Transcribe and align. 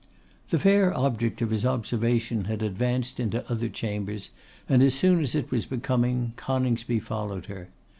The 0.49 0.57
fair 0.57 0.91
object 0.97 1.43
of 1.43 1.51
his 1.51 1.63
observation 1.63 2.45
had 2.45 2.63
advanced 2.63 3.19
into 3.19 3.47
other 3.51 3.69
chambers, 3.69 4.31
and 4.67 4.81
as 4.81 4.95
soon 4.95 5.19
as 5.21 5.35
it 5.35 5.51
was 5.51 5.67
becoming, 5.67 6.33
Coningsby 6.37 6.99
followed 7.01 7.45
her. 7.45 7.69